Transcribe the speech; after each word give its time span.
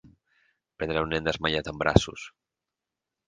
Prendre 0.77 1.03
un 1.07 1.13
nen 1.15 1.27
desmaiat 1.27 1.69
en 1.73 1.77
braços. 1.83 2.23